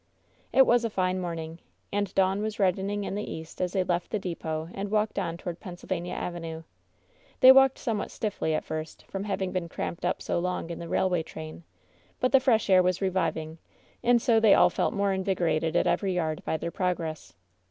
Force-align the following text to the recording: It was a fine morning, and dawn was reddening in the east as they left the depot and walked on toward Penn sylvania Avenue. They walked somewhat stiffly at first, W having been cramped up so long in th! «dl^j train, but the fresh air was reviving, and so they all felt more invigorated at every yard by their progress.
It 0.51 0.65
was 0.65 0.83
a 0.83 0.89
fine 0.89 1.19
morning, 1.19 1.59
and 1.93 2.11
dawn 2.15 2.41
was 2.41 2.57
reddening 2.57 3.03
in 3.03 3.13
the 3.13 3.31
east 3.31 3.61
as 3.61 3.73
they 3.73 3.83
left 3.83 4.09
the 4.09 4.17
depot 4.17 4.69
and 4.73 4.89
walked 4.89 5.19
on 5.19 5.37
toward 5.37 5.59
Penn 5.59 5.77
sylvania 5.77 6.15
Avenue. 6.15 6.63
They 7.41 7.51
walked 7.51 7.77
somewhat 7.77 8.09
stiffly 8.09 8.55
at 8.55 8.63
first, 8.65 9.05
W 9.11 9.27
having 9.27 9.51
been 9.51 9.69
cramped 9.69 10.03
up 10.03 10.19
so 10.19 10.39
long 10.39 10.71
in 10.71 10.79
th! 10.79 10.89
«dl^j 10.89 11.23
train, 11.23 11.65
but 12.19 12.31
the 12.31 12.39
fresh 12.39 12.67
air 12.67 12.81
was 12.81 12.99
reviving, 12.99 13.59
and 14.01 14.19
so 14.19 14.39
they 14.39 14.55
all 14.55 14.71
felt 14.71 14.95
more 14.95 15.13
invigorated 15.13 15.75
at 15.75 15.85
every 15.85 16.15
yard 16.15 16.43
by 16.43 16.57
their 16.57 16.71
progress. 16.71 17.35